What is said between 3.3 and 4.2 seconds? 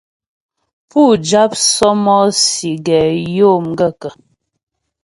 yó m gaə̂kə́?